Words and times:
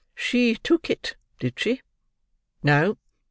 "She 0.15 0.55
took 0.55 0.89
it, 0.89 1.15
did 1.37 1.59
she?" 1.59 1.83
"No. 2.63 2.97